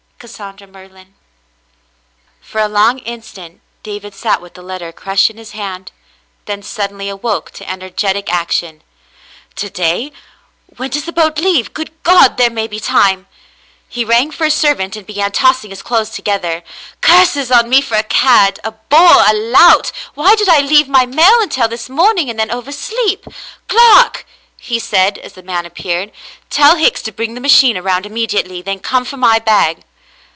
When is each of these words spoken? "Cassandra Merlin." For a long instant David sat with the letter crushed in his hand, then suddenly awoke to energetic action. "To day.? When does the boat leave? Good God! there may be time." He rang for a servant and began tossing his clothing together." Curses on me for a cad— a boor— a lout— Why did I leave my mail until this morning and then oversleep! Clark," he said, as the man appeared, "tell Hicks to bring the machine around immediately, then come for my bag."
"Cassandra 0.21 0.67
Merlin." 0.67 1.15
For 2.41 2.61
a 2.61 2.67
long 2.67 2.99
instant 2.99 3.59
David 3.81 4.13
sat 4.13 4.39
with 4.39 4.53
the 4.53 4.61
letter 4.61 4.91
crushed 4.91 5.31
in 5.31 5.37
his 5.37 5.53
hand, 5.53 5.91
then 6.45 6.61
suddenly 6.61 7.09
awoke 7.09 7.49
to 7.49 7.67
energetic 7.67 8.31
action. 8.31 8.83
"To 9.55 9.67
day.? 9.71 10.11
When 10.77 10.91
does 10.91 11.05
the 11.05 11.11
boat 11.11 11.39
leave? 11.39 11.73
Good 11.73 11.89
God! 12.03 12.37
there 12.37 12.51
may 12.51 12.67
be 12.67 12.79
time." 12.79 13.25
He 13.89 14.05
rang 14.05 14.29
for 14.29 14.45
a 14.45 14.51
servant 14.51 14.95
and 14.95 15.07
began 15.07 15.31
tossing 15.31 15.71
his 15.71 15.81
clothing 15.81 16.13
together." 16.13 16.63
Curses 17.01 17.49
on 17.51 17.67
me 17.67 17.81
for 17.81 17.95
a 17.95 18.03
cad— 18.03 18.59
a 18.63 18.73
boor— 18.73 19.23
a 19.27 19.33
lout— 19.33 19.91
Why 20.13 20.35
did 20.35 20.49
I 20.49 20.59
leave 20.59 20.87
my 20.87 21.07
mail 21.07 21.41
until 21.41 21.67
this 21.67 21.89
morning 21.89 22.29
and 22.29 22.37
then 22.39 22.51
oversleep! 22.51 23.25
Clark," 23.67 24.27
he 24.59 24.77
said, 24.77 25.17
as 25.17 25.33
the 25.33 25.41
man 25.41 25.65
appeared, 25.65 26.11
"tell 26.51 26.75
Hicks 26.75 27.01
to 27.01 27.11
bring 27.11 27.33
the 27.33 27.41
machine 27.41 27.75
around 27.75 28.05
immediately, 28.05 28.61
then 28.61 28.77
come 28.77 29.03
for 29.03 29.17
my 29.17 29.39
bag." 29.39 29.81